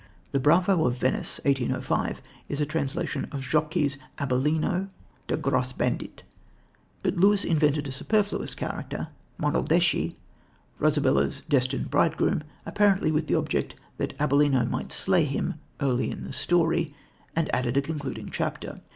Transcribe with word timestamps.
The 0.31 0.39
Bravo 0.39 0.87
of 0.87 0.95
Venice 0.97 1.39
(1805) 1.45 2.23
is 2.49 2.59
a 2.59 2.65
translation 2.65 3.27
of 3.31 3.41
Zschokke's 3.41 3.97
Abellino, 4.17 4.89
der 5.27 5.37
Grosse 5.37 5.73
Bandit, 5.73 6.23
but 7.03 7.17
Lewis 7.17 7.43
invented 7.45 7.87
a 7.87 7.91
superfluous 7.91 8.55
character, 8.55 9.09
Monaldeschi, 9.39 10.15
Rosabella's 10.79 11.43
destined 11.47 11.91
bridegroom, 11.91 12.41
apparently 12.65 13.11
with 13.11 13.27
the 13.27 13.35
object 13.35 13.75
that 13.97 14.17
Abellino 14.17 14.67
might 14.67 14.91
slay 14.91 15.23
him 15.23 15.59
early 15.81 16.09
in 16.09 16.23
the 16.23 16.33
story 16.33 16.89
and 17.35 17.53
added 17.53 17.77
a 17.77 17.81
concluding 17.83 18.31
chapter. 18.31 18.81